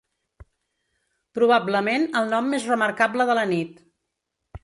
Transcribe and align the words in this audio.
Probablement 1.39 2.07
el 2.21 2.33
nom 2.33 2.49
més 2.53 2.67
remarcable 2.71 3.27
de 3.33 3.39
la 3.41 3.47
nit. 3.55 3.77